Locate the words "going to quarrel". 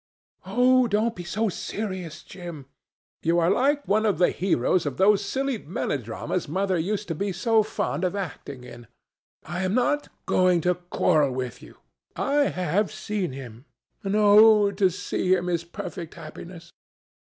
10.25-11.31